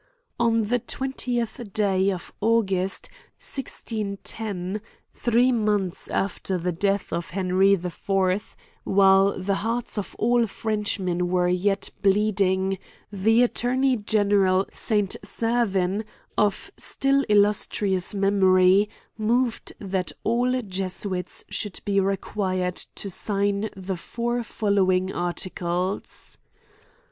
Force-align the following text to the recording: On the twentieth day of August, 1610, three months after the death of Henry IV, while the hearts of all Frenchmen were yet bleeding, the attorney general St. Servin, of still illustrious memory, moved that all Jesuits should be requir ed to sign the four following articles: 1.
On 0.39 0.63
the 0.63 0.79
twentieth 0.79 1.61
day 1.73 2.09
of 2.11 2.33
August, 2.41 3.07
1610, 3.39 4.81
three 5.13 5.51
months 5.51 6.07
after 6.07 6.57
the 6.57 6.71
death 6.71 7.13
of 7.13 7.29
Henry 7.29 7.73
IV, 7.73 8.55
while 8.83 9.37
the 9.39 9.57
hearts 9.61 9.99
of 9.99 10.15
all 10.17 10.47
Frenchmen 10.47 11.27
were 11.29 11.47
yet 11.49 11.91
bleeding, 12.01 12.79
the 13.11 13.43
attorney 13.43 13.95
general 13.95 14.65
St. 14.71 15.15
Servin, 15.23 16.03
of 16.35 16.71
still 16.77 17.23
illustrious 17.29 18.15
memory, 18.15 18.89
moved 19.19 19.73
that 19.79 20.11
all 20.23 20.63
Jesuits 20.63 21.45
should 21.49 21.79
be 21.85 21.97
requir 21.99 22.59
ed 22.59 22.75
to 22.95 23.07
sign 23.07 23.69
the 23.75 23.97
four 23.97 24.41
following 24.41 25.13
articles: 25.13 26.39
1. 26.41 26.51